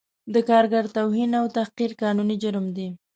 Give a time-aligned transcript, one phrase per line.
[0.33, 2.87] د کارګر توهین او تحقیر قانوني جرم دی